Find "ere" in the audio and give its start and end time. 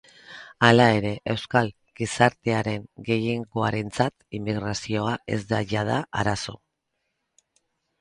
1.01-1.11